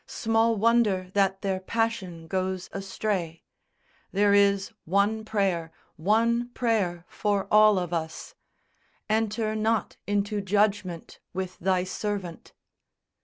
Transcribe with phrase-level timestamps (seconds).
[0.07, 3.43] Small wonder that their passion goes astray:
[4.11, 8.33] There is one prayer, one prayer for all of us
[9.11, 12.51] _Enter not into judgment with Thy servant!